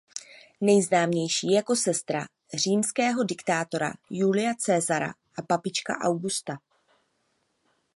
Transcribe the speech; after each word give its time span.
Nejznámější 0.61 1.49
je 1.51 1.55
jako 1.55 1.75
sestra 1.75 2.25
římského 2.53 3.23
diktátora 3.23 3.93
Julia 4.09 4.53
Caesara 4.65 5.09
a 5.37 5.41
babička 5.49 5.97
Augusta. 5.97 6.57